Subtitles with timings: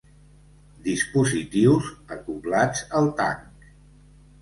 [0.87, 3.73] Dispositius acoblats al tanc.